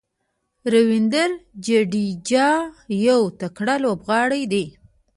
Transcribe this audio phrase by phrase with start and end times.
[0.71, 1.29] راوېندر
[1.65, 2.49] جډیجا
[3.07, 4.67] یو تکړه لوبغاړی دئ.